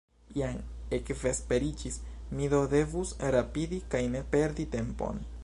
Jam 0.35 0.55
ekvesperiĝis, 0.97 1.99
mi 2.39 2.49
do 2.55 2.63
devus 2.73 3.13
rapidi 3.37 3.81
kaj 3.95 4.05
ne 4.17 4.25
perdi 4.35 4.69
tempon. 4.79 5.25